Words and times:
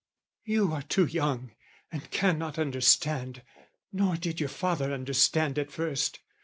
"You 0.45 0.73
are 0.73 0.81
too 0.81 1.05
young 1.05 1.51
and 1.91 2.09
cannot 2.09 2.57
understand, 2.57 3.43
"Nor 3.93 4.15
did 4.15 4.39
your 4.39 4.49
father 4.49 4.91
understand 4.91 5.59
at 5.59 5.69
first. 5.69 6.17